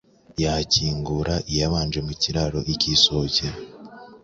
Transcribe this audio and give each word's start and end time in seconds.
yakingura 0.43 1.35
iyabanje 1.51 1.99
mu 2.07 2.13
kiraro 2.21 2.59
ikisohokera!! 2.73 3.57